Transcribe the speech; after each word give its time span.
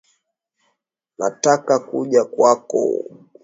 Nataka 1.17 1.73
kuja 1.87 2.21
kwako 2.33 2.81